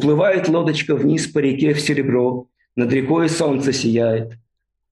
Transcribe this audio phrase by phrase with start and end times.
[0.00, 4.38] Уплывает лодочка вниз по реке в серебро, над рекой солнце сияет.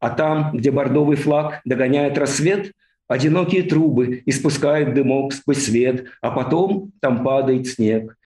[0.01, 2.73] А там, где бордовый флаг догоняет рассвет,
[3.07, 8.19] одинокие трубы испускают дымок сквозь свет, а потом там падает снег.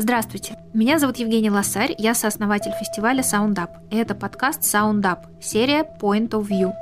[0.00, 5.18] Здравствуйте, меня зовут Евгений Лосарь, я сооснователь фестиваля Sound Up, и это подкаст Sound Up,
[5.40, 6.72] серия Point of View,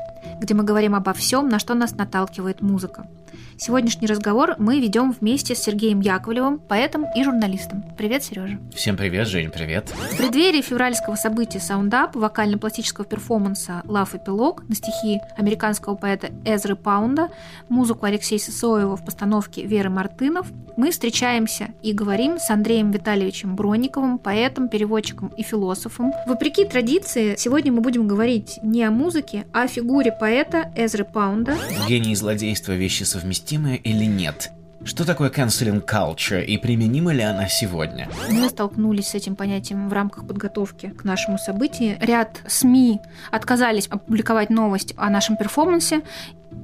[0.40, 3.06] где мы говорим обо всем, на что нас наталкивает музыка.
[3.56, 7.84] Сегодняшний разговор мы ведем вместе с Сергеем Яковлевым, поэтом и журналистом.
[7.96, 8.58] Привет, Сережа.
[8.74, 9.88] Всем привет, Жень, привет.
[10.12, 17.30] В преддверии февральского события Sound вокально-пластического перформанса «Лав Эпилог» на стихи американского поэта Эзры Паунда,
[17.68, 24.18] музыку Алексея Сысоева в постановке Веры Мартынов, мы встречаемся и говорим с Андреем Витальевичем Бронниковым,
[24.18, 26.12] поэтом, переводчиком и философом.
[26.26, 31.56] Вопреки традиции, сегодня мы будем говорить не о музыке, а о фигуре поэта Эзры Паунда.
[31.88, 34.50] Гений злодейства вещи совместимые совместимая или нет?
[34.84, 38.08] Что такое canceling culture и применима ли она сегодня?
[38.30, 41.98] Мы столкнулись с этим понятием в рамках подготовки к нашему событию.
[42.00, 46.02] Ряд СМИ отказались опубликовать новость о нашем перформансе,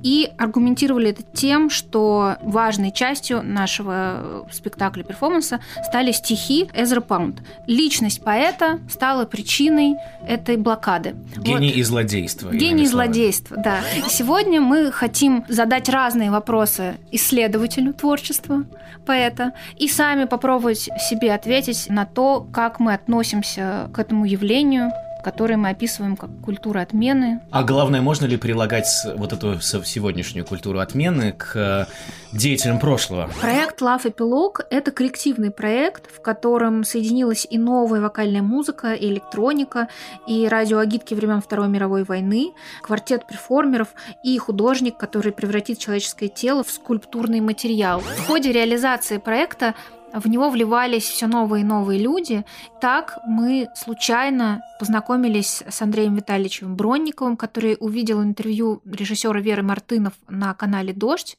[0.03, 7.43] и аргументировали это тем, что важной частью нашего спектакля-перформанса стали стихи Эзра Паунд.
[7.67, 9.97] Личность поэта стала причиной
[10.27, 11.15] этой блокады.
[11.37, 11.77] Гений вот.
[11.77, 12.51] и злодейство.
[12.51, 13.79] Гений и злодейство, да.
[14.09, 18.65] Сегодня мы хотим задать разные вопросы исследователю творчества
[19.07, 24.93] поэта и сами попробовать себе ответить на то, как мы относимся к этому явлению,
[25.25, 27.41] которые мы описываем как культура отмены.
[27.51, 28.87] А главное, можно ли прилагать
[29.17, 31.87] вот эту сегодняшнюю культуру отмены к э,
[32.33, 33.31] деятелям прошлого?
[33.41, 39.89] Проект Love Эпилог– это коллективный проект, в котором соединилась и новая вокальная музыка, и электроника,
[40.27, 43.89] и радиоагитки времен Второй мировой войны, квартет перформеров
[44.23, 48.01] и художник, который превратит человеческое тело в скульптурный материал.
[48.01, 49.75] В ходе реализации проекта
[50.15, 52.45] в него вливались все новые и новые люди.
[52.81, 60.55] Так мы случайно познакомились с Андреем Витальевичем Бронниковым, который увидел интервью режиссера Веры Мартынов на
[60.55, 61.37] канале «Дождь»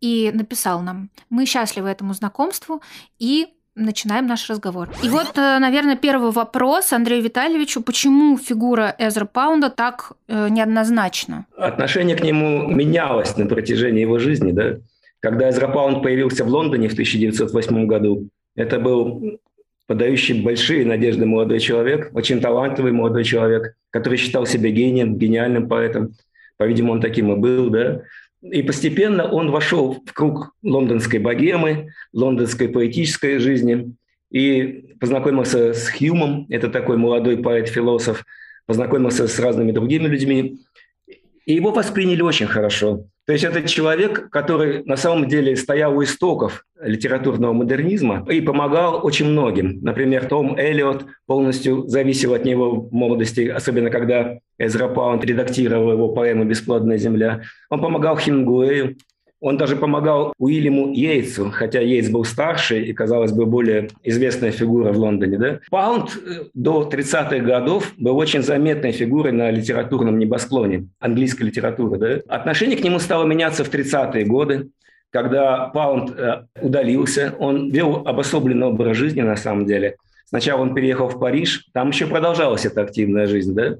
[0.00, 2.82] и написал нам «Мы счастливы этому знакомству
[3.18, 4.90] и начинаем наш разговор.
[5.02, 7.82] И вот, э, наверное, первый вопрос Андрею Витальевичу.
[7.82, 11.46] Почему фигура Эзра Паунда так э, неоднозначна?
[11.56, 14.76] Отношение к нему менялось на протяжении его жизни, да?
[15.20, 19.38] Когда Эзра Паунд появился в Лондоне в 1908 году, это был
[19.86, 26.14] подающий большие надежды молодой человек, очень талантливый молодой человек, который считал себя гением, гениальным поэтом.
[26.56, 28.02] По-видимому, он таким и был, да.
[28.40, 33.94] И постепенно он вошел в круг лондонской богемы, лондонской поэтической жизни
[34.30, 38.24] и познакомился с Хьюмом, это такой молодой поэт-философ,
[38.66, 40.58] познакомился с разными другими людьми.
[41.46, 43.04] И его восприняли очень хорошо.
[43.26, 49.06] То есть это человек, который на самом деле стоял у истоков литературного модернизма и помогал
[49.06, 49.78] очень многим.
[49.82, 56.08] Например, Том Эллиот полностью зависел от него в молодости, особенно когда Эзра Паунд редактировал его
[56.08, 57.42] поэму «Бесплодная земля».
[57.68, 58.96] Он помогал Хемингуэю,
[59.40, 64.92] он даже помогал Уильяму Йейтсу, хотя Йейтс был старше и, казалось бы, более известная фигура
[64.92, 65.38] в Лондоне.
[65.38, 65.60] Да?
[65.70, 71.98] Паунд э, до 30-х годов был очень заметной фигурой на литературном небосклоне английской литературы.
[71.98, 72.34] Да?
[72.34, 74.68] Отношение к нему стало меняться в 30-е годы,
[75.10, 77.34] когда Паунд э, удалился.
[77.38, 79.96] Он вел обособленный образ жизни на самом деле.
[80.26, 83.54] Сначала он переехал в Париж, там еще продолжалась эта активная жизнь.
[83.54, 83.76] Да?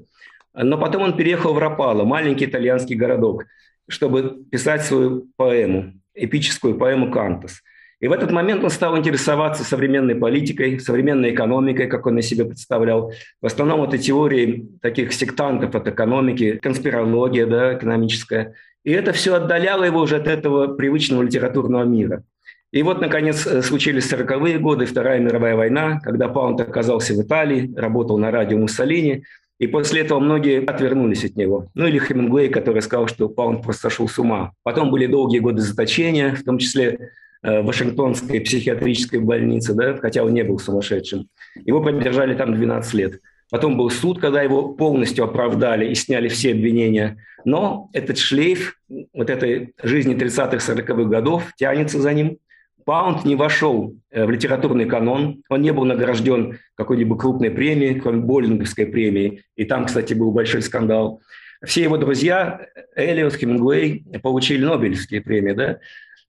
[0.55, 3.45] Но потом он переехал в Рапало, маленький итальянский городок–
[3.91, 7.61] чтобы писать свою поэму, эпическую поэму «Кантос».
[7.99, 12.45] И в этот момент он стал интересоваться современной политикой, современной экономикой, как он на себе
[12.45, 13.13] представлял.
[13.41, 18.55] В основном это теории таких сектантов от экономики, конспирология да, экономическая.
[18.83, 22.23] И это все отдаляло его уже от этого привычного литературного мира.
[22.71, 27.71] И вот, наконец, э, случились 40-е годы, Вторая мировая война, когда Паунд оказался в Италии,
[27.75, 29.25] работал на радио Муссолини,
[29.61, 31.67] и после этого многие отвернулись от него.
[31.75, 34.53] Ну или Хемингуэй, который сказал, что Паунд просто сошел с ума.
[34.63, 37.11] Потом были долгие годы заточения, в том числе
[37.43, 41.27] э, в Вашингтонской психиатрической больнице, да, хотя он не был сумасшедшим.
[41.63, 43.19] Его продержали там 12 лет.
[43.51, 47.23] Потом был суд, когда его полностью оправдали и сняли все обвинения.
[47.45, 48.79] Но этот шлейф
[49.13, 52.39] вот этой жизни 30-х-40-х годов тянется за ним–
[52.85, 58.21] Паунд не вошел э, в литературный канон, он не был награжден какой-либо крупной премией, кроме
[58.21, 61.21] Боллинговской премии, и там, кстати, был большой скандал.
[61.63, 65.53] Все его друзья, Эллиот, Хемингуэй, получили Нобелевские премии.
[65.53, 65.79] Да?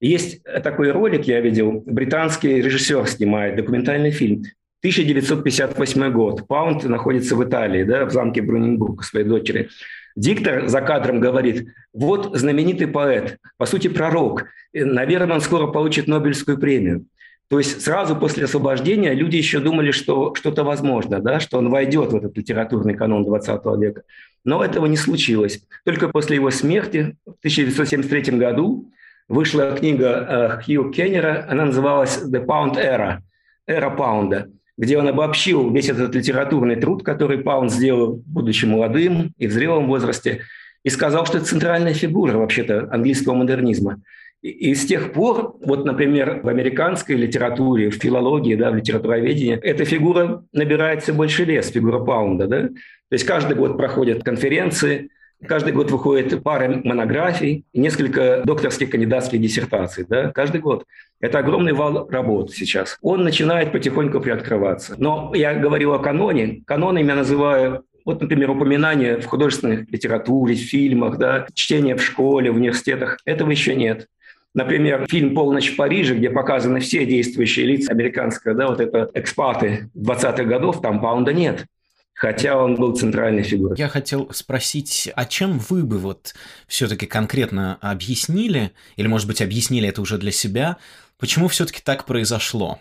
[0.00, 4.42] Есть такой ролик, я видел, британский режиссер снимает документальный фильм.
[4.82, 6.48] 1958 год.
[6.48, 9.68] Паунд находится в Италии, да, в замке Брунинбург у своей дочери.
[10.16, 16.58] Диктор за кадром говорит, вот знаменитый поэт, по сути пророк, наверное, он скоро получит Нобелевскую
[16.58, 17.06] премию.
[17.48, 22.12] То есть сразу после освобождения люди еще думали, что что-то возможно, да, что он войдет
[22.12, 24.04] в этот литературный канон 20 века.
[24.42, 25.62] Но этого не случилось.
[25.84, 28.90] Только после его смерти в 1973 году
[29.28, 33.18] вышла книга э, Хью Кеннера, она называлась «The Pound Era»,
[33.66, 34.48] «Эра паунда»,
[34.78, 39.86] где он обобщил весь этот литературный труд, который Паунд сделал, будучи молодым и в зрелом
[39.86, 40.42] возрасте,
[40.82, 44.00] и сказал, что это центральная фигура вообще-то английского модернизма.
[44.42, 49.84] И с тех пор, вот, например, в американской литературе, в филологии, да, в литературоведении, эта
[49.84, 52.48] фигура набирает все больше вес, фигура Паунда.
[52.48, 52.62] Да?
[52.62, 52.72] То
[53.12, 55.10] есть каждый год проходят конференции,
[55.46, 60.04] каждый год выходит пара монографий несколько докторских кандидатских диссертаций.
[60.08, 60.32] Да?
[60.32, 60.84] Каждый год.
[61.20, 62.98] Это огромный вал работ сейчас.
[63.02, 64.94] Он начинает потихоньку приоткрываться.
[64.98, 66.62] Но я говорил о каноне.
[66.66, 72.50] Каноном я называю вот, например, упоминания в художественной литературе, в фильмах, да, чтение в школе,
[72.50, 73.18] в университетах.
[73.24, 74.08] Этого еще нет.
[74.54, 79.88] Например, фильм «Полночь в Париже», где показаны все действующие лица американского, да, вот это экспаты
[79.96, 81.66] 20-х годов, там Паунда нет
[82.14, 83.76] хотя он был центральной фигурой.
[83.78, 86.34] Я хотел спросить, а чем вы бы вот
[86.66, 90.76] все-таки конкретно объяснили, или, может быть, объяснили это уже для себя,
[91.18, 92.78] почему все-таки так произошло?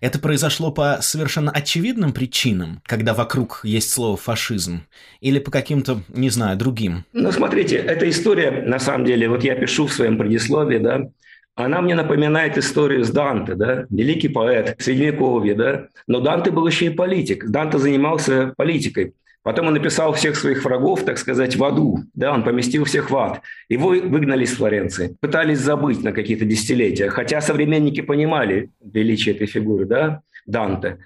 [0.00, 4.82] Это произошло по совершенно очевидным причинам, когда вокруг есть слово «фашизм»,
[5.20, 7.04] или по каким-то, не знаю, другим?
[7.12, 11.02] Ну, смотрите, эта история, на самом деле, вот я пишу в своем предисловии, да,
[11.54, 16.86] она мне напоминает историю с Данте, да, великий поэт Средневековья, да, но Данте был еще
[16.86, 17.46] и политик.
[17.50, 19.14] Данте занимался политикой.
[19.42, 21.98] Потом он написал всех своих врагов, так сказать, в аду.
[22.14, 23.42] Да, он поместил всех в ад.
[23.68, 25.16] Его выгнали из Флоренции.
[25.20, 27.10] Пытались забыть на какие-то десятилетия.
[27.10, 30.98] Хотя современники понимали величие этой фигуры, да, Данте.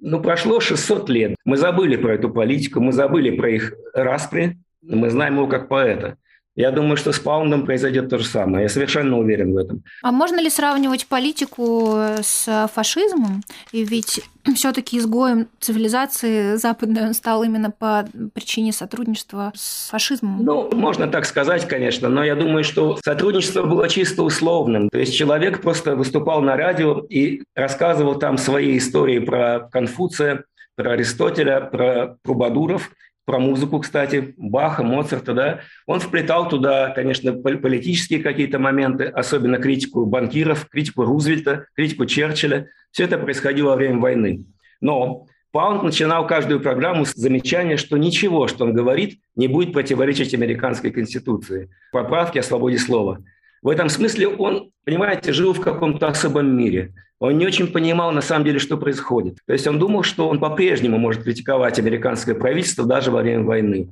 [0.00, 1.36] Ну, прошло 600 лет.
[1.44, 6.16] Мы забыли про эту политику, мы забыли про их распри, мы знаем его как поэта.
[6.56, 8.64] Я думаю, что с Паундом произойдет то же самое.
[8.64, 9.82] Я совершенно уверен в этом.
[10.02, 13.42] А можно ли сравнивать политику с фашизмом?
[13.72, 14.20] И ведь
[14.54, 20.44] все-таки изгоем цивилизации западной он стал именно по причине сотрудничества с фашизмом.
[20.44, 24.88] Ну, можно так сказать, конечно, но я думаю, что сотрудничество было чисто условным.
[24.90, 30.44] То есть человек просто выступал на радио и рассказывал там свои истории про Конфуция,
[30.76, 32.92] про Аристотеля, про Трубадуров–
[33.24, 40.04] про музыку, кстати, Баха, Моцарта, да, он вплетал туда, конечно, политические какие-то моменты, особенно критику
[40.04, 42.68] банкиров, критику Рузвельта, критику Черчилля.
[42.90, 44.44] Все это происходило во время войны.
[44.80, 50.34] Но Паунд начинал каждую программу с замечания, что ничего, что он говорит, не будет противоречить
[50.34, 53.22] американской конституции, поправки о свободе слова.
[53.62, 56.92] В этом смысле он, понимаете, жил в каком-то особом мире.
[57.24, 59.38] Он не очень понимал на самом деле, что происходит.
[59.46, 63.88] То есть он думал, что он по-прежнему может критиковать американское правительство даже во время войны.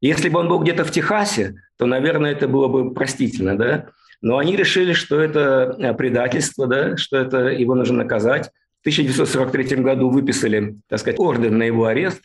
[0.00, 3.86] Если бы он был где-то в Техасе, то, наверное, это было бы простительно, да?
[4.20, 8.52] Но они решили, что это э, предательство, да, что это его нужно наказать.
[8.78, 12.22] В 1943 году выписали, так сказать, орден на его арест,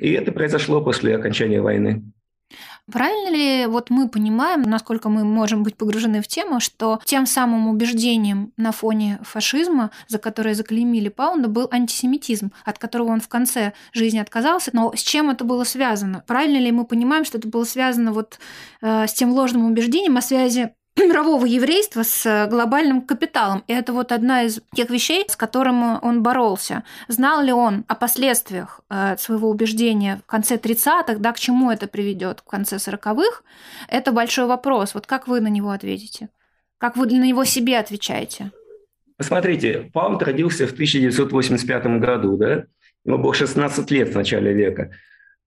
[0.00, 2.02] и это произошло после окончания войны.
[2.90, 7.68] Правильно ли вот мы понимаем, насколько мы можем быть погружены в тему, что тем самым
[7.68, 13.72] убеждением на фоне фашизма, за которое заклеймили Паунда, был антисемитизм, от которого он в конце
[13.92, 14.70] жизни отказался.
[14.72, 16.24] Но с чем это было связано?
[16.26, 18.38] Правильно ли мы понимаем, что это было связано вот
[18.80, 23.64] э, с тем ложным убеждением о связи мирового еврейства с э, глобальным капиталом.
[23.66, 26.84] И это вот одна из тех вещей, с которым он боролся.
[27.08, 31.86] Знал ли он о последствиях э, своего убеждения в конце 30-х, да, к чему это
[31.86, 33.42] приведет в конце 40-х?
[33.88, 34.94] Это большой вопрос.
[34.94, 36.28] Вот как вы на него ответите?
[36.78, 38.50] Как вы на него себе отвечаете?
[39.16, 42.64] Посмотрите, Паунд родился в 1985 году, да?
[43.04, 44.90] Ему было 16 лет в начале века.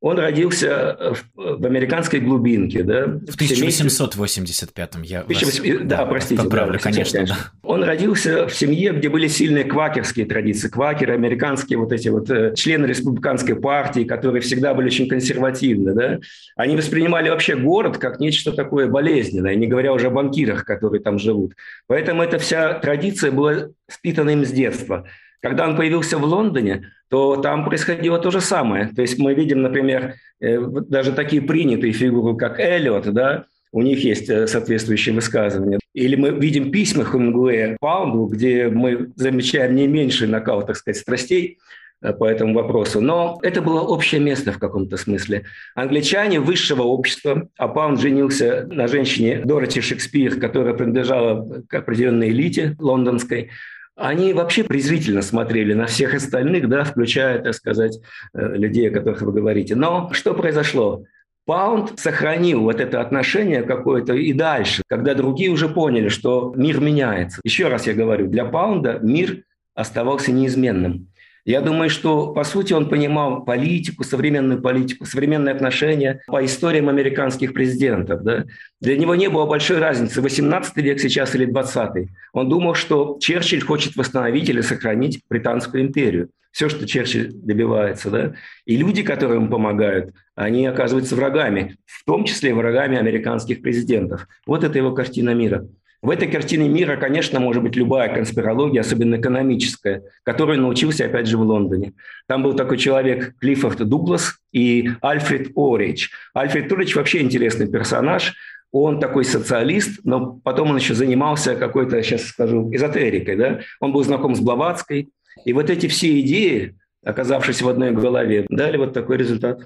[0.05, 3.07] Он родился в, в американской глубинке, да.
[3.07, 5.59] В 1885-м я 18...
[5.59, 5.88] вас...
[5.88, 6.43] Да, простите.
[6.43, 7.17] Поправлю, да, конечно.
[7.17, 7.35] конечно.
[7.35, 7.67] Да.
[7.67, 10.69] Он родился в семье, где были сильные квакерские традиции.
[10.69, 16.19] Квакеры, американские вот эти вот э, члены республиканской партии, которые всегда были очень консервативны, да.
[16.55, 21.17] Они воспринимали вообще город как нечто такое болезненное, не говоря уже о банкирах, которые там
[21.17, 21.55] живут.
[21.88, 25.07] Поэтому эта вся традиция была впитана им с детства.
[25.42, 28.89] Когда он появился в Лондоне, то там происходило то же самое.
[28.96, 34.04] То есть мы видим, например, э, даже такие принятые фигуры, как Эллиот, да, у них
[34.04, 35.80] есть э, соответствующие высказывания.
[35.94, 41.58] Или мы видим письма Хунгуэя Паунду, где мы замечаем не меньший накал, так сказать, страстей
[42.01, 43.01] э, по этому вопросу.
[43.01, 45.44] Но это было общее место в каком-то смысле.
[45.75, 52.77] Англичане высшего общества, а Паунд женился на женщине Дороти Шекспир, которая принадлежала к определенной элите
[52.80, 53.50] лондонской,
[53.95, 57.99] они вообще презрительно смотрели на всех остальных, да, включая, так сказать,
[58.33, 59.75] э, людей, о которых вы говорите.
[59.75, 61.03] Но что произошло?
[61.45, 67.39] Паунд сохранил вот это отношение какое-то и дальше, когда другие уже поняли, что мир меняется.
[67.43, 69.43] Еще раз я говорю, для Паунда мир
[69.75, 71.07] оставался неизменным.
[71.45, 77.53] Я думаю, что, по сути, он понимал политику, современную политику, современные отношения по историям американских
[77.53, 78.23] президентов.
[78.23, 78.45] Да?
[78.81, 83.61] Для него не было большой разницы, 18 век сейчас или 20 Он думал, что Черчилль
[83.61, 86.29] хочет восстановить или сохранить Британскую империю.
[86.51, 88.09] Все, что Черчилль добивается.
[88.09, 88.33] Да?
[88.65, 94.27] И люди, которые ему помогают, они оказываются врагами, в том числе врагами американских президентов.
[94.47, 95.67] Вот это его картина мира.
[96.05, 101.35] В этой картине мира, конечно, может быть любая конспирология, особенно экономическая, которую научился, опять же,
[101.35, 101.93] в Лондоне.
[102.27, 106.12] Там был такой человек Клиффорд Дуглас и Альфред Орич.
[106.35, 108.35] Альфред Орич вообще интересный персонаж.
[108.71, 113.35] Он такой социалист, но потом он еще занимался какой-то, сейчас скажу, эзотерикой.
[113.35, 113.59] Да?
[113.79, 115.09] Он был знаком с Блаватской.
[115.43, 119.65] И вот эти все идеи, оказавшись в одной голове, дали вот такой результат.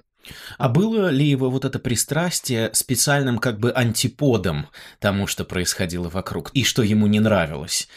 [0.57, 4.67] А было ли его вот это пристрастие специальным как бы антиподом
[4.99, 7.87] тому, что происходило вокруг, и что ему не нравилось?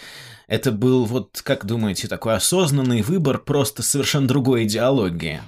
[0.48, 5.40] Это был вот, как думаете, такой осознанный выбор просто совершенно другой идеологии?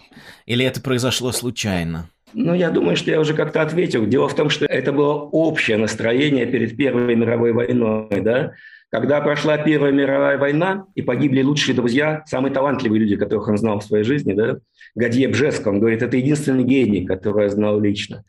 [0.47, 2.09] Или это произошло случайно?
[2.33, 4.07] Ну, я думаю, что я уже как-то ответил.
[4.07, 8.53] Дело в том, что это было общее настроение перед Первой мировой войной, да.
[8.95, 13.81] Когда прошла Первая мировая война и погибли лучшие друзья, самые талантливые люди, которых он знал
[13.81, 14.59] в своей жизни, да,
[14.95, 18.23] Гадье Бжеско, он говорит, это единственный гений, которого я знал лично.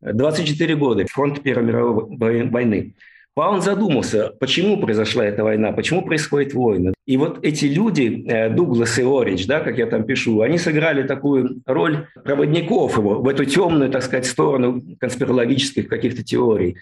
[0.00, 2.94] 24 года, фронт Первой мировой войны.
[3.34, 6.92] Паун задумался, почему произошла эта война, почему происходит война.
[7.04, 11.02] И вот эти люди, э, Дуглас и Оридж, да, как я там пишу, они сыграли
[11.02, 16.76] такую роль проводников его в эту темную, так сказать, сторону конспирологических каких-то теорий.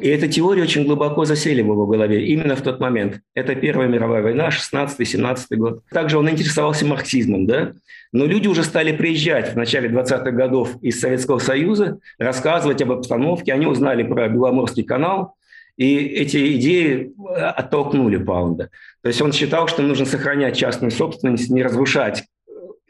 [0.00, 3.20] И эта теория очень глубоко засели в его голове именно в тот момент.
[3.34, 5.82] Это Первая мировая война, 16-17 год.
[5.90, 7.74] Также он интересовался марксизмом, да?
[8.10, 13.52] Но люди уже стали приезжать в начале 20-х годов из Советского Союза, рассказывать об обстановке.
[13.52, 15.34] Они узнали про Беломорский канал,
[15.76, 18.70] и эти идеи оттолкнули Паунда.
[19.02, 22.24] То есть он считал, что нужно сохранять частную собственность, не разрушать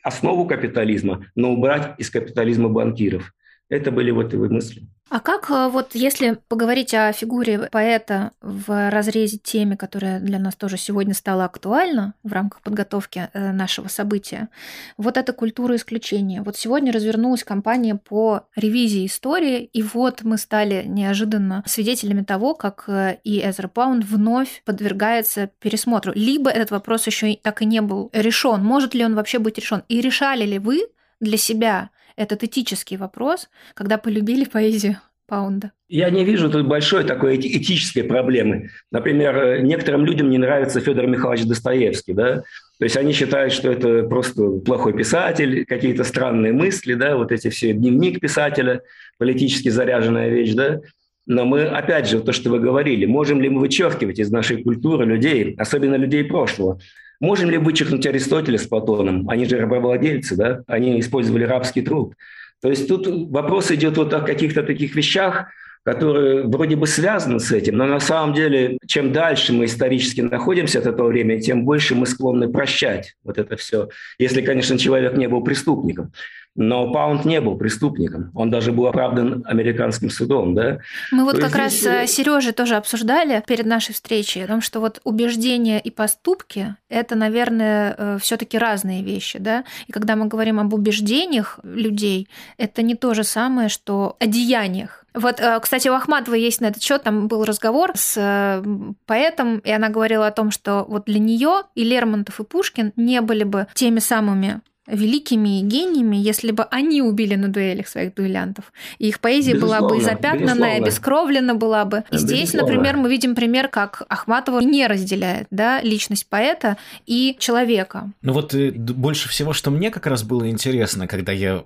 [0.02, 3.32] основу капитализма, но убрать из капитализма банкиров.
[3.68, 4.82] Это были вот его мысли.
[5.14, 10.56] А как э, вот если поговорить о фигуре поэта в разрезе теме, которая для нас
[10.56, 14.48] тоже сегодня стала актуальна в рамках подготовки э, нашего события,
[14.96, 16.42] вот эта культура исключения.
[16.42, 22.82] Вот сегодня развернулась кампания по ревизии истории, и вот мы стали неожиданно свидетелями того, как
[22.88, 26.10] э, и Эзра Паунд вновь подвергается пересмотру.
[26.16, 28.64] Либо этот вопрос еще так и не был решен.
[28.64, 29.84] Может ли он вообще быть решен?
[29.86, 30.88] И решали ли вы
[31.20, 35.72] для себя этот этический вопрос, когда полюбили поэзию Паунда?
[35.88, 38.70] Я не вижу тут большой такой этической проблемы.
[38.90, 42.42] Например, э, некоторым людям не нравится Федор Михайлович Достоевский, да,
[42.78, 47.48] то есть они считают, что это просто плохой писатель, какие-то странные мысли, да, вот эти
[47.48, 48.82] все дневник писателя,
[49.18, 50.80] политически заряженная вещь, да.
[51.26, 55.06] Но мы, опять же, то, что вы говорили, можем ли мы вычеркивать из нашей культуры
[55.06, 56.80] людей, особенно людей прошлого,
[57.20, 59.28] Можем ли вычеркнуть Аристотеля с Платоном?
[59.28, 60.62] Они же рабовладельцы, да?
[60.66, 62.14] Они использовали рабский труд.
[62.60, 65.48] То есть тут вопрос идет вот о каких-то таких вещах,
[65.84, 70.78] которые вроде бы связаны с этим, но на самом деле, чем дальше мы исторически находимся
[70.78, 73.88] от этого времени, тем больше мы склонны прощать вот это все,
[74.18, 76.12] если, конечно, человек не был преступником.
[76.56, 78.30] Но Паунд не был преступником.
[78.32, 80.78] Он даже был оправдан американским судом, да?
[81.10, 81.84] Мы вот То как здесь...
[81.84, 86.76] раз э, Сережей тоже обсуждали перед нашей встречей о том, что вот убеждения и поступки–
[86.88, 89.64] это, наверное, э, все таки разные вещи, да?
[89.88, 95.03] И когда мы говорим об убеждениях людей, это не то же самое, что о деяниях.
[95.14, 98.62] Вот, э, кстати, у Ахматовой есть на этот счет, там был разговор с
[99.06, 103.20] поэтом, и она говорила о том, что вот для нее и Лермонтов, и Пушкин не
[103.20, 108.72] были бы теми самыми великими гениями, если бы они убили на дуэлях своих дуэлянтов.
[108.98, 112.04] И их поэзия безусловно, была бы запятнана, и обескровлена была бы.
[112.10, 118.10] И здесь, например, мы видим пример, как Ахматова не разделяет да, личность поэта и человека.
[118.22, 121.64] Ну вот э, больше всего, что мне как раз было интересно, когда я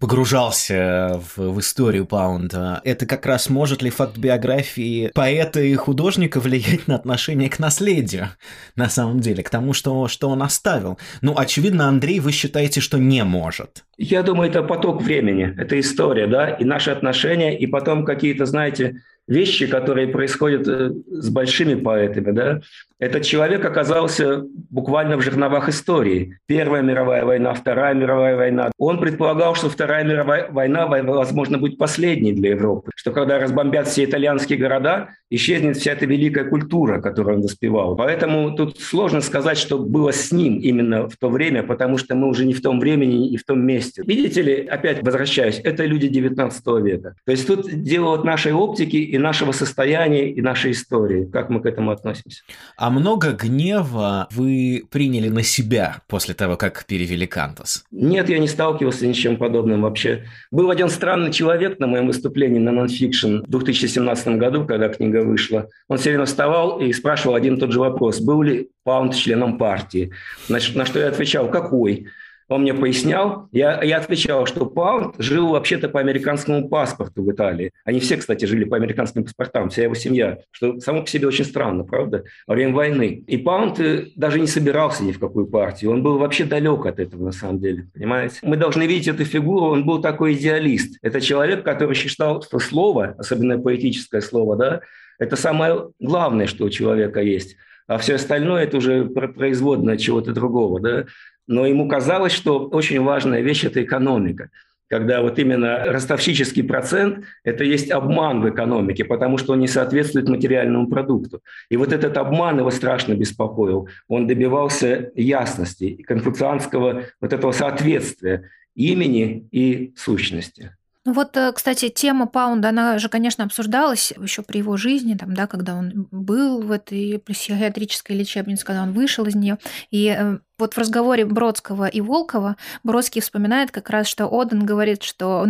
[0.00, 6.40] погружался в, в историю Паунда, это как раз может ли факт биографии поэта и художника
[6.40, 8.30] влиять на отношение к наследию,
[8.76, 10.98] на самом деле, к тому, что, что он оставил?
[11.20, 13.84] Ну, очевидно, Андрей, вы считаете, что не может.
[13.96, 19.02] Я думаю, это поток времени, это история, да, и наши отношения, и потом какие-то, знаете,
[19.28, 22.60] вещи, которые происходят э, с большими поэтами, да,
[23.00, 26.38] этот человек оказался буквально в жерновах истории.
[26.46, 28.72] Первая мировая война, Вторая мировая война.
[28.76, 32.90] Он предполагал, что Вторая мировая война, возможно, будет последней для Европы.
[32.96, 37.94] Что когда разбомбят все итальянские города, исчезнет вся эта великая культура, которую он воспевал.
[37.94, 42.28] Поэтому тут сложно сказать, что было с ним именно в то время, потому что мы
[42.28, 44.02] уже не в том времени и в том месте.
[44.04, 47.14] Видите ли, опять возвращаюсь, это люди 19 века.
[47.24, 51.24] То есть тут дело вот нашей оптики и нашего состояния, и нашей истории.
[51.24, 52.42] Как мы к этому относимся?
[52.76, 57.84] А много гнева вы приняли на себя после того, как перевели Кантос?
[57.90, 60.24] Нет, я не сталкивался ни с чем подобным вообще.
[60.50, 65.68] Был один странный человек на моем выступлении на Nonfiction в 2017 году, когда книга вышла.
[65.88, 68.20] Он все время вставал и спрашивал один и тот же вопрос.
[68.20, 70.12] Был ли Паунд членом партии?
[70.48, 72.06] На, на что я отвечал, какой?
[72.48, 77.72] Он мне пояснял, я, я отвечал, что Паунд жил вообще-то по американскому паспорту в Италии.
[77.84, 81.44] Они все, кстати, жили по американским паспортам, вся его семья, что само по себе очень
[81.44, 83.22] странно, правда, во время войны.
[83.26, 86.98] И Паунд э, даже не собирался ни в какую партию, он был вообще далек от
[86.98, 88.38] этого на самом деле, понимаете?
[88.42, 90.98] Мы должны видеть эту фигуру, он был такой идеалист.
[91.02, 94.80] Это человек, который считал, что слово, особенно поэтическое слово, да,
[95.18, 97.56] это самое главное, что у человека есть
[97.88, 100.78] а все остальное это уже производное чего-то другого.
[100.78, 101.06] Да?
[101.48, 104.50] Но ему казалось, что очень важная вещь– это экономика
[104.88, 110.28] когда вот именно ростовщический процент– это есть обман в экономике, потому что он не соответствует
[110.28, 111.42] материальному продукту.
[111.68, 113.88] И вот этот обман его страшно беспокоил.
[114.08, 120.74] Он добивался ясности, конфуцианского вот этого соответствия имени и сущности.
[121.04, 125.32] Ну вот, э, кстати, тема Паунда, она же, конечно, обсуждалась еще при его жизни, там,
[125.32, 129.58] да, когда он был в этой психиатрической лечебнице, когда он вышел из нее.
[129.90, 135.02] И э, вот в разговоре Бродского и Волкова Бродский вспоминает как раз, что Оден говорит,
[135.02, 135.46] что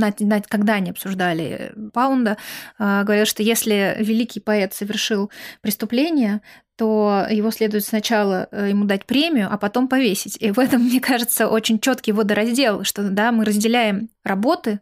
[0.49, 2.37] когда они обсуждали Паунда,
[2.79, 6.41] э, говорят, что если великий поэт совершил преступление,
[6.77, 10.37] то его следует сначала ему дать премию, а потом повесить.
[10.41, 14.81] И в этом, мне кажется, очень четкий водораздел, что да, мы разделяем работы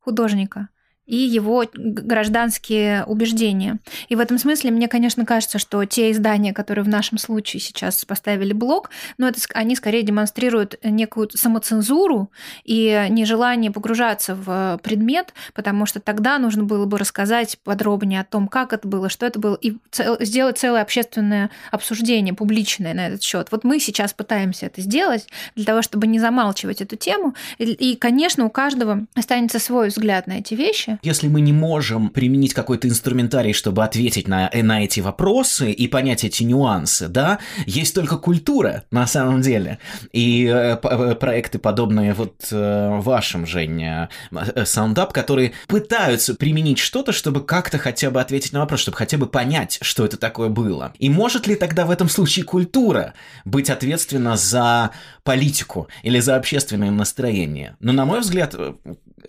[0.00, 0.68] художника
[1.06, 3.78] и его гражданские убеждения.
[4.08, 8.04] И в этом смысле мне, конечно, кажется, что те издания, которые в нашем случае сейчас
[8.04, 12.30] поставили блок, но это, они скорее демонстрируют некую самоцензуру
[12.64, 18.48] и нежелание погружаться в предмет, потому что тогда нужно было бы рассказать подробнее о том,
[18.48, 23.22] как это было, что это было, и цел, сделать целое общественное обсуждение публичное на этот
[23.22, 23.48] счет.
[23.50, 27.34] Вот мы сейчас пытаемся это сделать для того, чтобы не замалчивать эту тему.
[27.58, 32.08] И, и конечно, у каждого останется свой взгляд на эти вещи, если мы не можем
[32.08, 37.94] применить какой-то инструментарий, чтобы ответить на, на эти вопросы и понять эти нюансы, да, есть
[37.94, 39.78] только культура на самом деле.
[40.12, 47.12] И э, э проекты, подобные вот э, вашим, Женя, э, Soundup, которые пытаются применить что-то,
[47.12, 50.92] чтобы как-то хотя бы ответить на вопрос, чтобы хотя бы понять, что это такое было.
[50.98, 54.90] И может ли тогда в этом случае культура быть ответственна за
[55.22, 57.76] политику или за общественное настроение?
[57.80, 58.74] Но, на мой взгляд, э,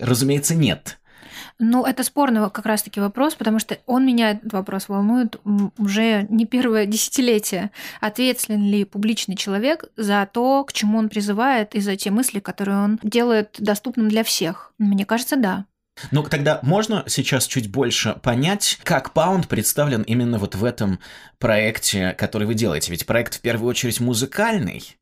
[0.00, 0.98] разумеется, нет.
[1.58, 5.40] Ну, это спорный как раз-таки вопрос, потому что он меня этот вопрос волнует
[5.78, 7.70] уже не первое десятилетие.
[8.00, 12.78] Ответственен ли публичный человек за то, к чему он призывает, и за те мысли, которые
[12.78, 14.72] он делает доступным для всех?
[14.78, 15.64] Мне кажется, да.
[16.10, 21.00] Ну, тогда можно сейчас чуть больше понять, как Паунд представлен именно вот в этом
[21.38, 22.90] проекте, который вы делаете?
[22.90, 24.96] Ведь проект в первую очередь музыкальный.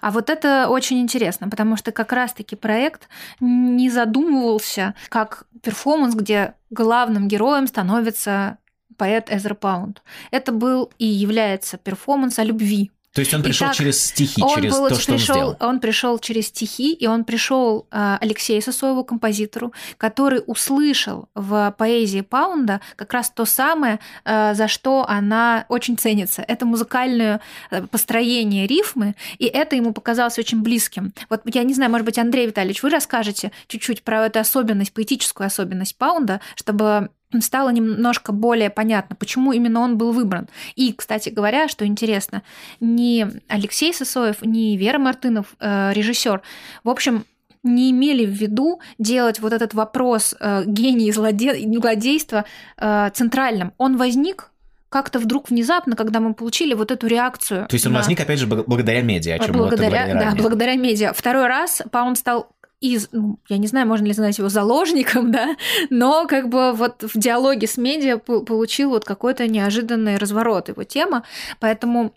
[0.00, 3.08] А вот это очень интересно, потому что как раз-таки проект
[3.40, 8.58] не задумывался как перформанс, где главным героем становится
[8.96, 10.02] поэт Эзра Паунд.
[10.30, 14.54] Это был и является перформанс о любви, то есть он пришел Итак, через стихи, он
[14.54, 15.56] через был, то, что пришел, он сделал.
[15.58, 22.20] Он пришел через стихи, и он пришел э, Алексею Сосоеву, композитору, который услышал в поэзии
[22.20, 26.42] Паунда как раз то самое, э, за что она очень ценится.
[26.42, 31.14] Это музыкальное э, построение рифмы, и это ему показалось очень близким.
[31.30, 35.46] Вот я не знаю, может быть, Андрей Витальевич, вы расскажете чуть-чуть про эту особенность, поэтическую
[35.46, 37.08] особенность Паунда, чтобы
[37.40, 40.48] стало немножко более понятно, почему именно он был выбран.
[40.74, 42.42] И, кстати говоря, что интересно,
[42.80, 46.42] ни Алексей Сосоев, ни Вера Мартынов, э, режиссер,
[46.84, 47.24] в общем,
[47.62, 52.44] не имели в виду делать вот этот вопрос э, гения и злодейства
[52.76, 53.72] э, центральным.
[53.76, 54.50] Он возник
[54.88, 57.66] как-то вдруг внезапно, когда мы получили вот эту реакцию.
[57.66, 57.98] То есть он на...
[57.98, 61.12] возник, опять же, благодаря медиа, о чем благодаря, мы Да, благодаря медиа.
[61.12, 62.48] Второй раз Паун стал
[62.94, 65.56] из, ну, я не знаю, можно ли назвать его заложником, да,
[65.90, 71.24] но как бы вот в диалоге с медиа получил вот какой-то неожиданный разворот его тема,
[71.60, 72.14] поэтому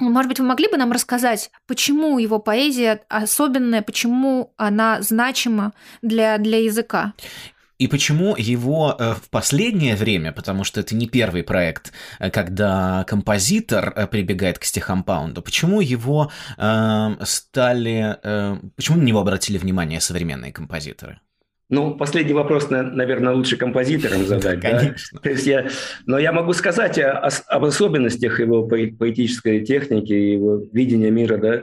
[0.00, 6.38] может быть, вы могли бы нам рассказать, почему его поэзия особенная, почему она значима для,
[6.38, 7.12] для языка?
[7.82, 13.04] И почему его э, в последнее время, потому что это не первый проект, э, когда
[13.08, 19.58] композитор э, прибегает к стихам Паунда, почему его э, стали, э, почему на него обратили
[19.58, 21.18] внимание современные композиторы?
[21.70, 24.60] Ну, последний вопрос, наверное, лучше композиторам задать.
[24.60, 25.18] Да, конечно.
[25.18, 25.66] То есть я,
[26.06, 31.36] но я могу сказать о, об особенностях его поэтической техники, его видения мира.
[31.36, 31.62] Да.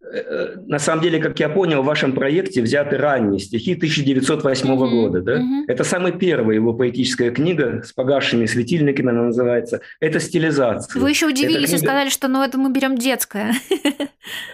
[0.00, 4.90] На самом деле, как я понял, в вашем проекте взяты ранние стихи 1908 mm-hmm.
[4.90, 5.20] года.
[5.20, 5.38] Да?
[5.38, 5.64] Mm-hmm.
[5.66, 9.80] Это самая первая его поэтическая книга с погасшими светильниками, она называется.
[10.00, 11.00] Это стилизация.
[11.00, 11.82] Вы еще удивились книга...
[11.82, 13.52] и сказали, что ну это мы берем детское.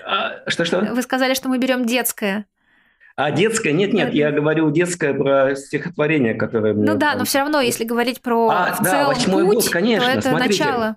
[0.06, 0.80] А, что-что?
[0.80, 2.46] Вы сказали, что мы берем детское.
[3.16, 3.72] А детское?
[3.72, 6.84] Нет, нет, я говорю детское про стихотворение, которое мне...
[6.84, 10.06] Ну да, но все равно, если говорить про а, в да, целом путь, год, конечно,
[10.06, 10.96] то это смотрите, начало.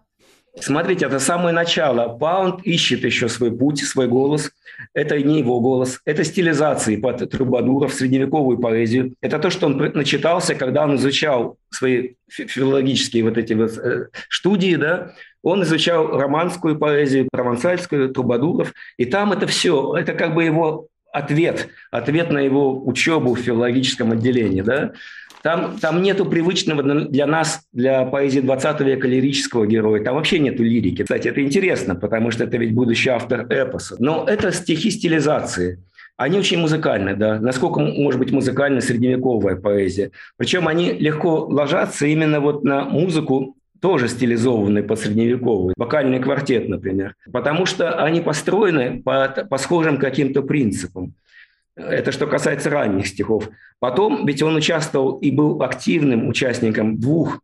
[0.59, 2.17] Смотрите, это самое начало.
[2.17, 4.51] Паунд ищет еще свой путь, свой голос.
[4.93, 6.01] Это не его голос.
[6.05, 9.13] Это стилизации под Трубадуров, средневековую поэзию.
[9.21, 14.75] Это то, что он начитался, когда он изучал свои филологические вот эти вот э, студии,
[14.75, 20.87] да, он изучал романскую поэзию, провансальскую, Трубадуров, и там это все, это как бы его
[21.11, 24.93] ответ, ответ на его учебу в филологическом отделении, да.
[25.43, 30.03] Там, там нету привычного для нас, для поэзии 20 века лирического героя.
[30.03, 31.03] Там вообще нету лирики.
[31.03, 33.95] Кстати, это интересно, потому что это ведь будущий автор эпоса.
[33.99, 35.83] Но это стихи стилизации.
[36.17, 37.39] Они очень музыкальны, да.
[37.39, 40.11] Насколько может быть музыкальна средневековая поэзия.
[40.35, 47.13] Причем они легко ложатся именно вот на музыку тоже стилизованный под средневековый, вокальный квартет, например,
[47.31, 51.13] потому что они построены по, по схожим каким-то принципам.
[51.77, 53.49] Это что касается ранних стихов.
[53.79, 57.39] Потом, ведь он участвовал и был активным участником двух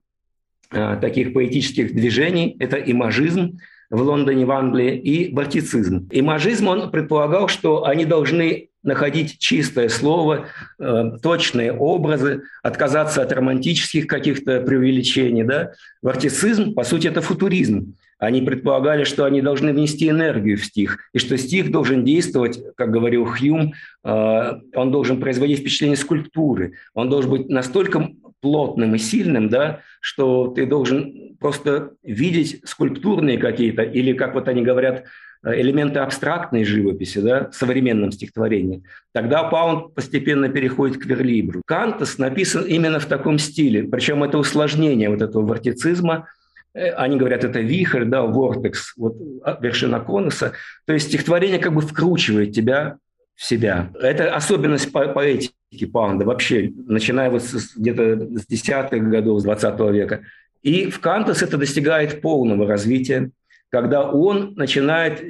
[0.72, 2.56] э, таких поэтических движений.
[2.60, 3.60] Это имажизм
[3.91, 6.10] в Лондоне, в Англии, и бартицизм.
[6.12, 10.48] Имажизм, он предполагал, что они должны находить чистое слово,
[10.80, 15.43] э, точные образы, отказаться от романтических каких-то преувеличений.
[15.43, 15.74] Да?
[16.02, 17.93] Вартицизм, по сути, это футуризм.
[18.23, 22.89] Они предполагали, что они должны внести энергию в стих, и что стих должен действовать, как
[22.89, 23.73] говорил Хьюм,
[24.05, 30.47] э, он должен производить впечатление скульптуры, он должен быть настолько плотным и сильным, да, что
[30.47, 35.03] ты должен просто видеть скульптурные какие-то, или, как вот они говорят,
[35.43, 41.62] элементы абстрактной живописи, да, в современном стихотворении, тогда Паунд постепенно переходит к верлибру.
[41.65, 46.29] Кантас написан именно в таком стиле, причем это усложнение вот этого вартицизма–
[46.73, 50.53] они говорят, это вихрь, да, вортекс, вот а, вершина конуса.
[50.86, 52.97] То есть стихотворение как бы вкручивает тебя
[53.36, 53.91] в себя.
[53.99, 57.43] Это особенность по поэтики Паунда вообще, начиная вот
[57.75, 60.21] где-то с десятых годов, с 20 века.
[60.62, 63.31] И в Кантас это достигает полного развития,
[63.69, 65.21] когда он начинает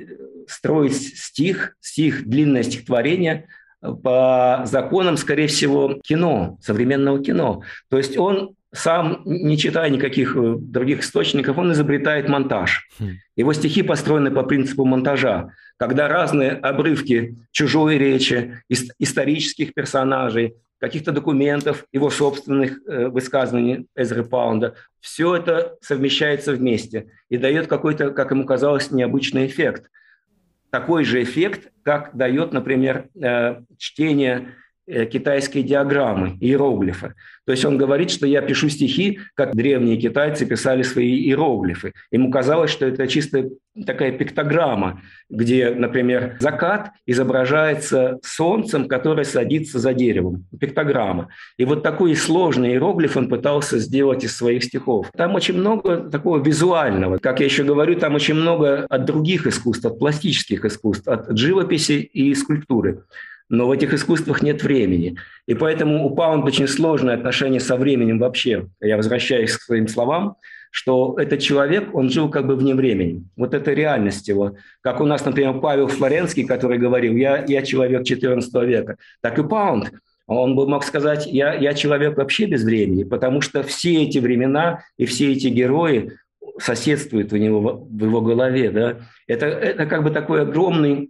[0.48, 3.48] строить стих, стих, длинное стихотворение
[3.82, 7.64] по законам, скорее всего, кино, современного кино.
[7.90, 12.88] То есть он сам, не читая никаких э, других источников, он изобретает монтаж.
[13.00, 13.18] Хм.
[13.36, 18.62] Его стихи построены по принципу монтажа, когда разные обрывки чужой речи,
[19.00, 27.38] исторических персонажей, каких-то документов, его собственных э, высказываний Эзры Паунда, все это совмещается вместе и
[27.38, 29.90] дает какой-то, как ему казалось, необычный эффект.
[30.72, 34.56] Такой же эффект, как дает, например, э, чтение
[34.86, 37.14] Э, китайские диаграммы, иероглифы.
[37.46, 41.94] То есть он говорит, что я пишу стихи, как древние китайцы писали свои иероглифы.
[42.12, 43.50] Ему казалось, что это чисто
[43.86, 50.48] такая пиктограмма, где, например, закат изображается солнцем, которое садится за деревом.
[50.60, 51.30] Пиктограмма.
[51.58, 55.10] И вот такой сложный иероглиф он пытался сделать из своих стихов.
[55.16, 57.20] Там очень много такого визуального.
[57.20, 62.02] Как я еще говорю, там очень много от других искусств, от пластических искусств, от живописи
[62.02, 63.04] и скульптуры
[63.50, 65.18] но в этих искусствах нет времени.
[65.48, 68.68] И поэтому у Паунда очень сложное отношение со временем вообще.
[68.82, 70.36] Я возвращаюсь к своим словам,
[70.72, 73.24] что этот человек, он жил как бы вне времени.
[73.36, 74.56] Вот это реальность его.
[74.82, 78.98] Как у нас, например, Павел Флоренский, который говорил, я, я человек 14 века.
[79.22, 79.92] Так и Паунд.
[80.26, 84.80] Он бы мог сказать, я, я человек вообще без времени, потому что все эти времена
[84.98, 86.14] и все эти герои
[86.58, 88.72] соседствуют у него в его голове.
[88.72, 88.98] Да?
[89.28, 91.10] Это, это как бы такой огромный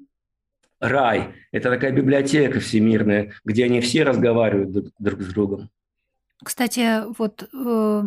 [0.84, 1.34] рай.
[1.52, 5.70] Это такая библиотека всемирная, где они все разговаривают друг с другом.
[6.44, 8.04] Кстати, вот э,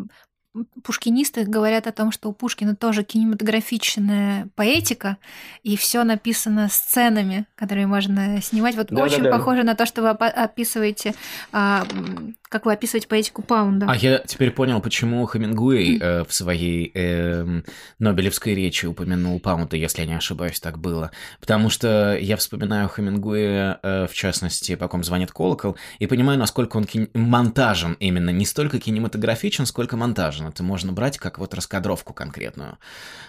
[0.82, 5.16] пушкинисты говорят о том, что у Пушкина тоже кинематографичная поэтика,
[5.62, 8.76] и все написано сценами, которые можно снимать.
[8.76, 9.38] Вот да, очень да, да.
[9.38, 11.14] похоже на то, что вы описываете
[11.52, 11.86] а,
[12.48, 13.86] как вы описываете поэтику Паунда.
[13.88, 17.62] А я теперь понял, почему Хемингуэй э, в своей э,
[17.98, 21.10] Нобелевской речи упомянул Паунда, если я не ошибаюсь, так было.
[21.40, 26.76] Потому что я вспоминаю Хемингуэя, э, в частности, по ком звонит колокол, и понимаю, насколько
[26.76, 27.08] он кин...
[27.14, 30.46] монтажен именно, не столько кинематографичен, сколько монтажен.
[30.46, 32.78] Это можно брать как вот раскадровку конкретную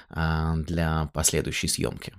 [0.09, 2.13] э, для последующей съемки.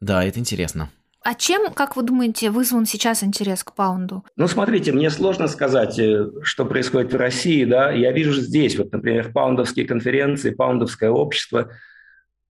[0.00, 0.90] Да, это интересно.
[1.24, 4.24] А чем, как вы думаете, вызван сейчас интерес к паунду?
[4.36, 7.90] Ну, смотрите, мне сложно сказать, э, что происходит в России, да.
[7.90, 11.70] Я вижу здесь, вот, например, паундовские конференции, паундовское общество.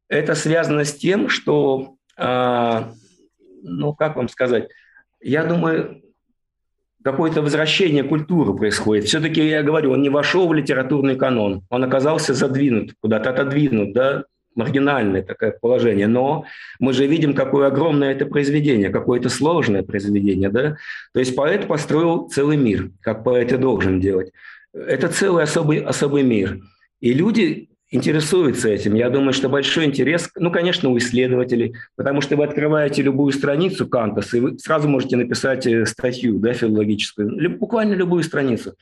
[0.09, 2.93] Это связано с тем, что, а,
[3.63, 4.69] ну, как вам сказать,
[5.21, 6.03] я думаю,
[7.05, 9.05] какое-то возвращение культуры происходит.
[9.05, 14.25] Все-таки, я говорю, он не вошел в литературный канон, он оказался задвинут, куда-то отодвинут, да,
[14.55, 16.45] маргинальное такое положение, но
[16.79, 20.77] мы же видим, какое огромное это произведение, какое это сложное произведение, да?
[21.13, 24.33] То есть поэт построил целый мир, как поэт и должен делать.
[24.73, 26.59] Это целый особый, особый мир.
[27.01, 28.95] И люди интересуются этим.
[28.95, 33.87] Я думаю, что большой интерес, ну, конечно, у исследователей, потому что вы открываете любую страницу
[33.87, 38.75] Кантас, и вы сразу можете написать э, статью да, филологическую, буквально любую страницу.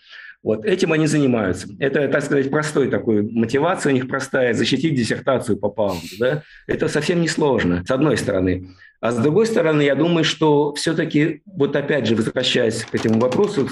[0.43, 1.69] Вот этим они занимаются.
[1.79, 6.07] Это, так сказать, простой такой мотивация у них простая, защитить диссертацию по Паунду.
[6.19, 6.43] Да?
[6.67, 8.69] Это совсем не сложно, с одной стороны.
[9.03, 13.69] А с другой стороны, я думаю, что все-таки, вот опять же, возвращаясь к этому вопросу,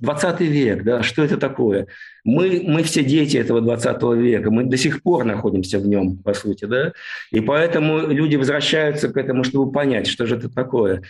[0.00, 1.86] 20 век, да, что это такое?
[2.22, 6.34] Мы, мы все дети этого 20 века, мы до сих пор находимся в нем, по
[6.34, 6.92] сути, да,
[7.30, 11.02] и поэтому люди возвращаются к этому, чтобы понять, что же это такое.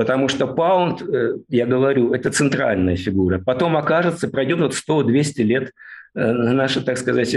[0.00, 3.38] Потому что паунд, э, я говорю, это центральная фигура.
[3.38, 5.72] Потом окажется, пройдет вот 100-200 лет,
[6.14, 7.36] э, наши, так сказать,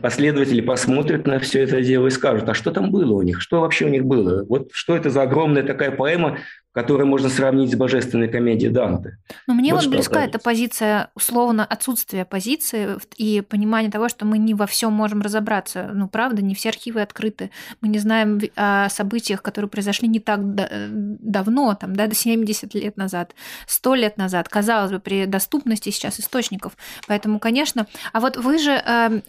[0.00, 3.60] последователи посмотрят на все это дело и скажут, а что там было у них, что
[3.60, 4.44] вообще у них было?
[4.44, 6.38] Вот что это за огромная такая поэма,
[6.74, 9.18] которую можно сравнить с божественной комедией Данте.
[9.46, 14.38] Но мне вот, вот близка эта позиция, условно, отсутствие позиции и понимание того, что мы
[14.38, 15.90] не во всем можем разобраться.
[15.94, 17.50] Ну, правда, не все архивы открыты.
[17.80, 20.40] Мы не знаем о событиях, которые произошли не так
[20.90, 23.36] давно, там, да, до 70 лет назад,
[23.68, 26.76] 100 лет назад, казалось бы, при доступности сейчас источников.
[27.06, 27.86] Поэтому, конечно...
[28.12, 29.22] А вот вы же, эм,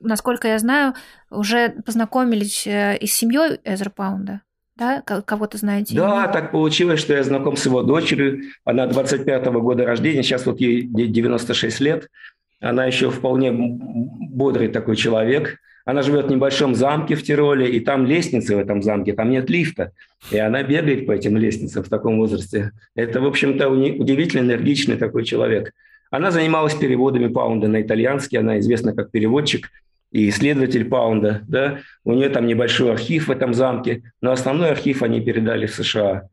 [0.00, 0.94] насколько я знаю,
[1.30, 4.42] уже познакомились э, и с семьей Эзра Паунда
[4.78, 5.94] да, кого-то знаете?
[5.96, 8.42] Да, так получилось, что я знаком с его дочерью.
[8.64, 12.08] Она 25-го года рождения, сейчас вот ей 96 лет.
[12.60, 15.58] Она еще вполне бодрый такой человек.
[15.84, 19.50] Она живет в небольшом замке в Тироле, и там лестницы в этом замке, там нет
[19.50, 19.92] лифта.
[20.30, 22.72] И она бегает по этим лестницам в таком возрасте.
[22.94, 25.72] Это, в общем-то, удивительно энергичный такой человек.
[26.10, 29.70] Она занималась переводами Паунда на итальянский, она известна как переводчик–
[30.10, 35.02] и исследователь Паунда, да, у нее там небольшой архив в этом замке, но основной архив
[35.02, 36.28] они передали в США.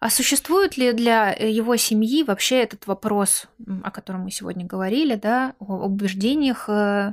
[0.00, 3.46] А существует ли для его семьи вообще этот вопрос,
[3.82, 7.12] о котором мы сегодня говорили, да, о убеждениях э,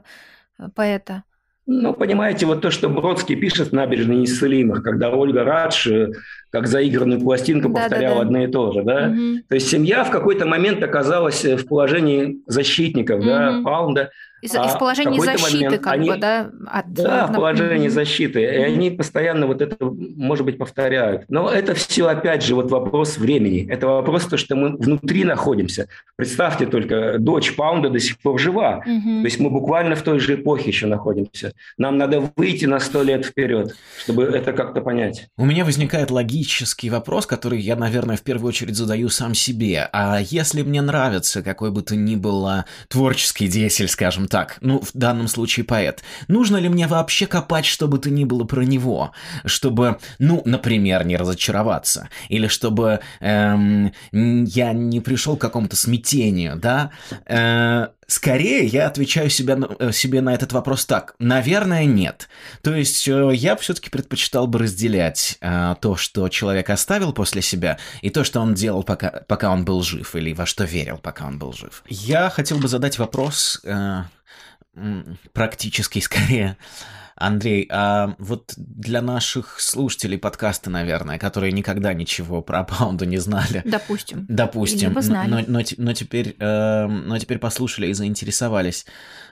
[0.74, 1.24] поэта?
[1.66, 6.12] Ну, понимаете, вот то, что Бродский пишет в «Набережной неисцелимых», когда Ольга Радж, э,
[6.50, 8.26] как заигранную пластинку, да, повторяла да, да.
[8.26, 9.08] одно и то же, да?
[9.08, 9.44] Угу.
[9.48, 13.28] То есть семья в какой-то момент оказалась в положении защитников, угу.
[13.28, 14.12] да, Паунда,
[14.44, 16.52] из, а из положения защиты, момент как они, бы, да?
[16.68, 18.42] От, да, в положении защиты.
[18.42, 21.24] И они постоянно вот это, может быть, повторяют.
[21.30, 23.66] Но это все, опять же, вот вопрос времени.
[23.70, 25.88] Это вопрос то, что мы внутри находимся.
[26.18, 28.84] Представьте только, дочь Паунда до сих пор жива.
[28.86, 29.22] Угу.
[29.22, 31.54] То есть мы буквально в той же эпохе еще находимся.
[31.78, 35.28] Нам надо выйти на сто лет вперед, чтобы это как-то понять.
[35.38, 39.88] У меня возникает логический вопрос, который я, наверное, в первую очередь задаю сам себе.
[39.94, 44.90] А если мне нравится какой бы то ни было творческий деятель, скажем так, ну, в
[44.96, 49.12] данном случае поэт, нужно ли мне вообще копать, чтобы то ни было про него?
[49.46, 52.10] Чтобы, ну, например, не разочароваться.
[52.30, 56.90] Или чтобы эм, я не пришел к какому-то смятению, да?
[57.28, 61.16] Э, Скорее, я отвечаю себя, э, себе на этот вопрос так.
[61.20, 62.30] Наверное, нет.
[62.62, 67.78] То есть, э, я все-таки предпочитал бы разделять э, то, что человек оставил после себя,
[68.02, 71.26] и то, что он делал, пока, пока он был жив, или во что верил, пока
[71.28, 71.84] он был жив.
[71.88, 74.04] Я хотел бы задать вопрос, э,
[75.34, 76.58] практически скорее,
[77.16, 83.62] Андрей, а вот для наших слушателей подкаста, наверное, которые никогда ничего про Паунду не знали.
[83.66, 84.26] Допустим.
[84.28, 85.00] Допустим.
[85.02, 85.30] знали.
[85.30, 88.86] Но, но, но, теперь, э, но теперь послушали и заинтересовались.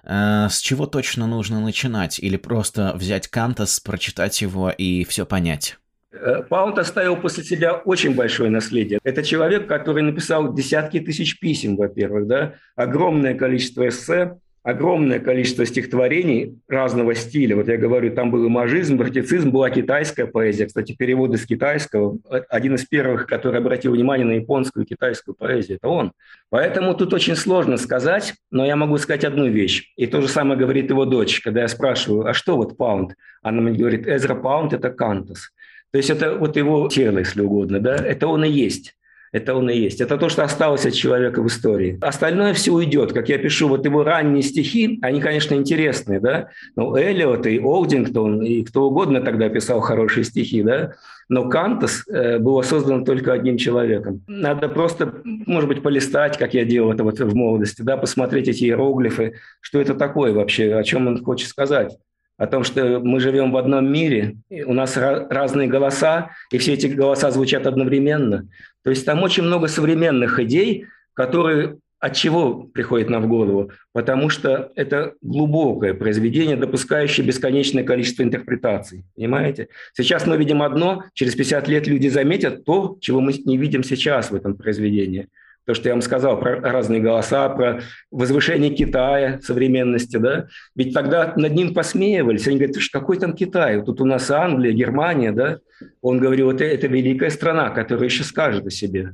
[0.03, 2.19] Э, с чего точно нужно начинать?
[2.19, 5.77] Или просто взять Кантас, прочитать его и все понять?
[6.11, 8.99] Э, Паунд оставил после себя очень большое наследие.
[9.03, 16.59] Это человек, который написал десятки тысяч писем, во-первых, да, огромное количество эссе, огромное количество стихотворений
[16.67, 17.55] разного стиля.
[17.55, 20.67] Вот я говорю, там был имажизм, братицизм, была китайская поэзия.
[20.67, 22.19] Кстати, перевод из китайского.
[22.49, 26.11] Один из первых, который обратил внимание на японскую и китайскую поэзию, это он.
[26.49, 29.93] Поэтому тут очень сложно сказать, но я могу сказать одну вещь.
[29.95, 33.15] И то же самое говорит его дочь, когда я спрашиваю, а что вот Паунд?
[33.41, 35.51] Она мне говорит, Эзра Паунд– это Кантос.
[35.91, 38.95] То есть это вот его тело, если угодно, да, это он и есть.
[39.31, 40.01] Это он и есть.
[40.01, 41.97] Это то, что осталось от человека в истории.
[42.01, 43.13] Остальное все уйдет.
[43.13, 46.49] Как я пишу, вот его ранние стихи, они, конечно, интересные, да.
[46.75, 50.93] Ну, Эллиот и Олдингтон, и кто угодно тогда писал хорошие стихи, да.
[51.29, 54.21] Но Кантос э, было создано только одним человеком.
[54.27, 58.65] Надо просто, может быть, полистать, как я делал это вот в молодости, да, посмотреть эти
[58.65, 61.97] иероглифы, что это такое вообще, о чем он хочет сказать
[62.41, 66.87] о том, что мы живем в одном мире, у нас разные голоса, и все эти
[66.87, 68.47] голоса звучат одновременно.
[68.83, 73.69] То есть там очень много современных идей, которые от чего приходит нам в голову?
[73.93, 79.03] Потому что это глубокое произведение, допускающее бесконечное количество интерпретаций.
[79.15, 79.67] Понимаете?
[79.93, 84.31] Сейчас мы видим одно, через 50 лет люди заметят то, чего мы не видим сейчас
[84.31, 85.27] в этом произведении
[85.65, 91.33] то, что я вам сказал про разные голоса, про возвышение Китая, современности, да, ведь тогда
[91.35, 95.59] над ним посмеивались, они говорят, что какой там Китай, тут у нас Англия, Германия, да,
[96.01, 99.13] он говорил, это, это великая страна, которая еще скажет о себе.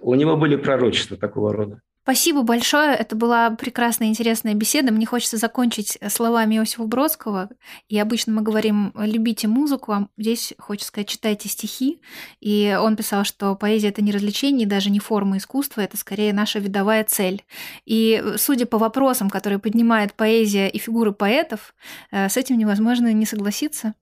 [0.00, 1.80] У него были пророчества такого рода.
[2.08, 2.94] Спасибо большое.
[2.94, 4.90] Это была прекрасная, интересная беседа.
[4.90, 7.50] Мне хочется закончить словами Иосифа Бродского.
[7.90, 12.00] И обычно мы говорим «любите музыку», а здесь хочется сказать «читайте стихи».
[12.40, 16.60] И он писал, что поэзия— это не развлечение, даже не форма искусства, это скорее наша
[16.60, 17.44] видовая цель.
[17.84, 21.74] И судя по вопросам, которые поднимает поэзия и фигуры поэтов,
[22.10, 23.92] э, с этим невозможно не согласиться.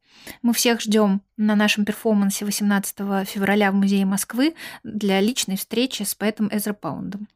[0.42, 6.14] Мы всех ждем на нашем перформансе 18 февраля в Музее Москвы для личной встречи с
[6.14, 7.26] поэтом Эзра Паундом.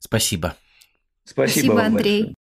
[0.00, 0.56] Спасибо.
[1.24, 2.34] Спасибо, Спасибо Андрей.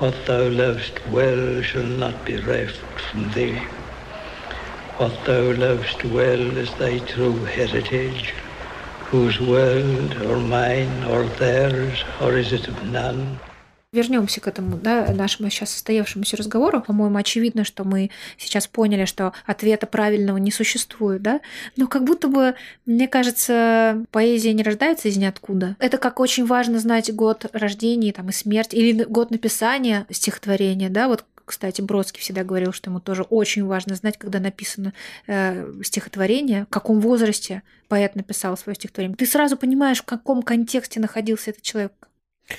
[0.00, 3.60] What thou lovest well shall not be reft from thee.
[4.96, 8.32] What thou lovest well is thy true heritage,
[9.10, 13.38] whose world, or mine, or theirs, or is it of none?
[13.95, 16.81] Вернемся к этому, да, нашему сейчас состоявшемуся разговору.
[16.81, 21.41] По-моему, очевидно, что мы сейчас поняли, что ответа правильного не существует, да,
[21.77, 22.55] но как будто бы,
[22.85, 25.75] мне кажется, поэзия не рождается из ниоткуда.
[25.79, 31.07] Это как очень важно знать год рождения там, и смерти, или год написания стихотворения, да,
[31.07, 34.93] вот кстати, Бродский всегда говорил, что ему тоже очень важно знать, когда написано
[35.27, 39.15] э, стихотворение, в каком возрасте поэт написал свое стихотворение.
[39.15, 41.93] Ты сразу понимаешь, в каком контексте находился этот человек,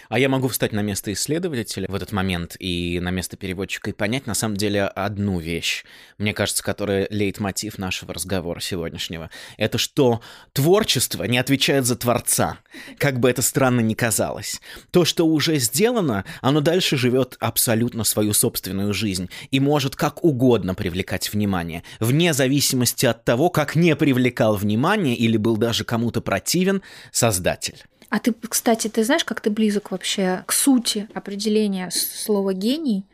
[0.08, 3.92] а я могу встать на место исследователя в этот момент и на место переводчика и
[3.92, 5.84] понять на самом деле одну вещь,
[6.18, 9.30] мне кажется, которая лейтмотив нашего разговора сегодняшнего.
[9.56, 10.20] Это что
[10.52, 12.58] творчество не отвечает за творца,
[12.98, 14.60] как бы это странно ни казалось.
[14.90, 20.74] То, что уже сделано, оно дальше живет абсолютно свою собственную жизнь и может как угодно
[20.74, 26.82] привлекать внимание, вне зависимости от того, как не привлекал внимание или был даже кому-то противен
[27.12, 27.84] создатель.
[28.08, 33.04] А ты, кстати, ты знаешь, как ты близок вообще к сути определения слова гений,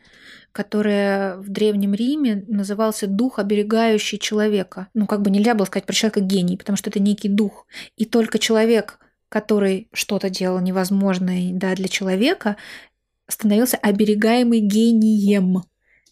[0.51, 4.87] которое в Древнем Риме назывался дух, оберегающий человека.
[4.93, 7.65] Ну, как бы нельзя было сказать про человека гений, потому что это некий дух.
[7.97, 12.55] И только человек, который что-то делал невозможное да, для человека,
[13.27, 15.63] становился оберегаемый гением.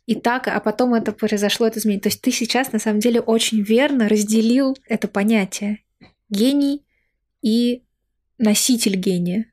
[0.08, 2.02] И так, а потом это произошло, это изменение.
[2.02, 5.84] То есть ты сейчас на самом деле очень верно разделил это понятие
[6.30, 6.84] гений
[7.44, 7.84] и
[8.42, 9.46] носитель гения.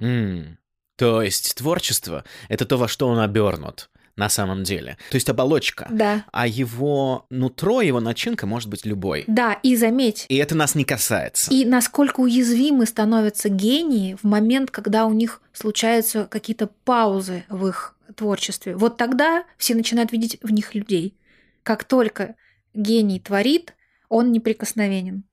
[0.00, 0.56] Mm.
[0.96, 4.96] То есть творчество— это то, во что он обернут на самом деле.
[5.10, 5.88] То есть оболочка.
[5.90, 6.24] Да.
[6.30, 9.24] А его нутро, его начинка может быть любой.
[9.26, 10.26] Да, и заметь.
[10.28, 11.52] И это нас не касается.
[11.52, 17.96] И насколько уязвимы становятся гении в момент, когда у них случаются какие-то паузы в их
[18.14, 18.76] творчестве.
[18.76, 21.18] Вот тогда все начинают видеть в них людей.
[21.64, 22.36] Как только
[22.72, 23.74] гений творит,
[24.08, 25.24] он неприкосновенен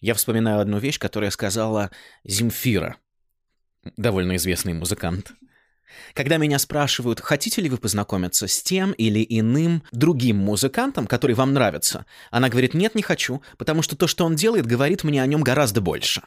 [0.00, 1.90] я вспоминаю одну вещь, которую сказала
[2.24, 2.96] Земфира,
[3.96, 5.32] довольно известный музыкант.
[6.14, 11.54] Когда меня спрашивают, хотите ли вы познакомиться с тем или иным другим музыкантом, который вам
[11.54, 15.26] нравится, она говорит, нет, не хочу, потому что то, что он делает, говорит мне о
[15.26, 16.22] нем гораздо больше.